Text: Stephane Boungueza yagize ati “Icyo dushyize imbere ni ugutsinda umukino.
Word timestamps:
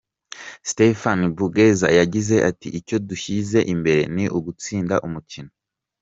Stephane 0.69 1.25
Boungueza 1.35 1.87
yagize 1.99 2.35
ati 2.49 2.67
“Icyo 2.79 2.97
dushyize 3.07 3.59
imbere 3.73 4.01
ni 4.15 4.25
ugutsinda 4.37 4.95
umukino. 5.07 5.51